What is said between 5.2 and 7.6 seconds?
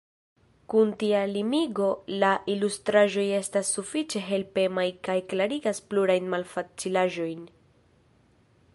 klarigas plurajn malfacilaĵojn.